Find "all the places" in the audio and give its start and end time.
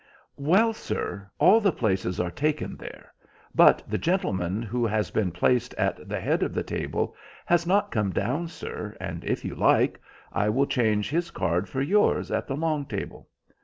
1.37-2.19